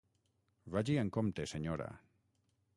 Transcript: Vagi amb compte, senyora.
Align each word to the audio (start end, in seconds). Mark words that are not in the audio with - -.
Vagi 0.77 0.97
amb 1.03 1.13
compte, 1.19 1.47
senyora. 1.53 1.91